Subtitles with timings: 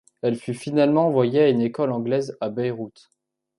[0.23, 3.11] Elle fut finalement envoyée à une école anglaise à Beyrouth.